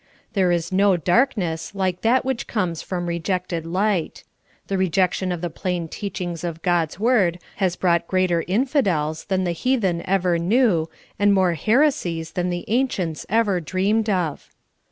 [0.33, 4.23] There is no darkness like that which comes from rejected light.
[4.65, 6.55] The rejection of the plain teachings 90 SOUL FOOD.
[6.57, 12.31] of God*s word has brought greater infidels than the heathen ever knew, and more heresies
[12.31, 14.49] than the ancients ever dreamed of.